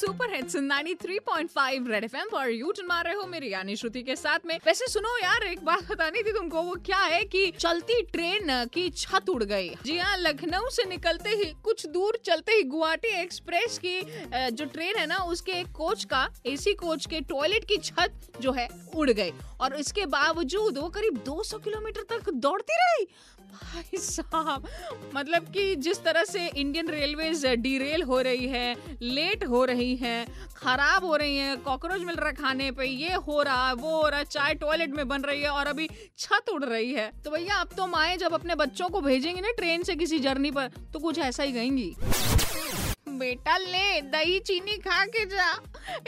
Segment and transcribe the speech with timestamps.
[0.00, 4.46] Super hits 93.5 red FM पर यू मार रहे हो मेरी यानी श्रुति के साथ
[4.46, 4.56] में?
[4.66, 8.88] वैसे सुनो यार, एक बात बतानी थी तुमको, वो क्या है कि चलती ट्रेन की
[8.90, 13.78] छत उड़ गई। जी हाँ लखनऊ से निकलते ही, कुछ दूर चलते ही गुवाहाटी एक्सप्रेस
[13.78, 14.00] की
[14.52, 18.52] जो ट्रेन है ना, उसके एक कोच का, एसी कोच के टॉयलेट की छत जो
[18.52, 23.06] है, उड़ गई। और इसके बावजूद वो करीब 200 किलोमीटर तक दौड़ती रही।
[23.52, 24.66] भाई साहब
[25.14, 30.24] मतलब कि जिस तरह से इंडियन रेलवेज डीरेल हो रही है लेट हो रही है,
[30.56, 33.96] खराब हो रही है, कॉकरोच मिल रहा है खाने पे, ये हो रहा है वो
[33.96, 37.10] हो रहा है चाय टॉयलेट में बन रही है और अभी छत उड़ रही है।
[37.24, 40.50] तो भैया, अब तो माए जब अपने बच्चों को भेजेंगे ना ट्रेन से किसी जर्नी
[40.50, 41.94] पर तो कुछ ऐसा ही कहेंगी।
[43.20, 45.48] बेटा, ले, दही, चीनी खा के जा।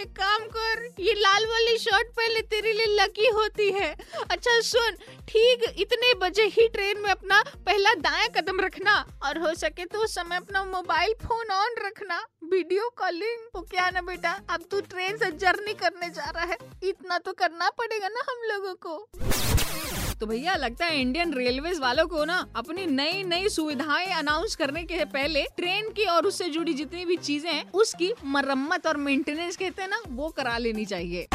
[0.01, 3.91] एक काम कर, ये लाल वाली शर्ट पहले तेरे लिए लकी होती है।
[4.31, 4.97] अच्छा सुन,
[5.29, 8.95] ठीक, इतने बजे ही ट्रेन में अपना पहला दाया कदम रखना
[9.25, 13.91] और हो सके तो उस समय अपना मोबाइल फ़ोन ऑन रखना। वीडियो कॉलिंग तो क्या
[13.91, 18.09] ना बेटा, अब तू ट्रेन से जर्नी करने जा रहा है। इतना तो करना पड़ेगा
[18.09, 19.62] ना हम लोगों को।
[20.21, 24.83] तो भैया, लगता है इंडियन रेलवे वालों को ना अपनी नई नई सुविधाएँ अनाउंस करने
[24.83, 29.57] के पहले ट्रेन की और उससे जुड़ी जितनी भी चीज़ें हैं, उसकी मरम्मत और मेंटेनेंस
[29.57, 31.27] कहते हैं ना वो करा लेनी चाहिए।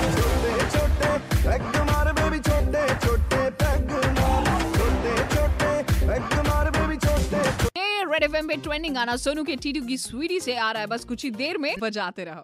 [8.57, 11.57] ट्रेंडिंग गाना सोनू के टीटू की स्वीटी से आ रहा है। बस कुछ ही देर
[11.57, 12.43] में बजाते रहो।